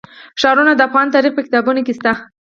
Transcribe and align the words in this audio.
ښارونه 0.41 0.71
د 0.75 0.81
افغان 0.87 1.07
تاریخ 1.15 1.31
په 1.35 1.41
کتابونو 1.45 1.79
کې 1.85 1.93
شته. 1.97 2.11